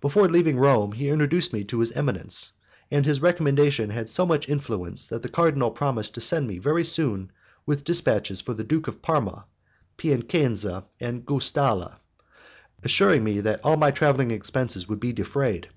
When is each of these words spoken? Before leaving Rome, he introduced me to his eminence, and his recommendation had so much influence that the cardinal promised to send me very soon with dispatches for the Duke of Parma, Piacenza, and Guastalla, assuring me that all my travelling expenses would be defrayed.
Before 0.00 0.26
leaving 0.26 0.56
Rome, 0.58 0.92
he 0.92 1.10
introduced 1.10 1.52
me 1.52 1.62
to 1.64 1.80
his 1.80 1.92
eminence, 1.92 2.52
and 2.90 3.04
his 3.04 3.20
recommendation 3.20 3.90
had 3.90 4.08
so 4.08 4.24
much 4.24 4.48
influence 4.48 5.06
that 5.08 5.20
the 5.20 5.28
cardinal 5.28 5.70
promised 5.70 6.14
to 6.14 6.20
send 6.22 6.48
me 6.48 6.56
very 6.56 6.82
soon 6.82 7.30
with 7.66 7.84
dispatches 7.84 8.40
for 8.40 8.54
the 8.54 8.64
Duke 8.64 8.88
of 8.88 9.02
Parma, 9.02 9.44
Piacenza, 9.98 10.84
and 10.98 11.26
Guastalla, 11.26 12.00
assuring 12.84 13.22
me 13.22 13.42
that 13.42 13.60
all 13.64 13.76
my 13.76 13.90
travelling 13.90 14.30
expenses 14.30 14.88
would 14.88 14.98
be 14.98 15.12
defrayed. 15.12 15.68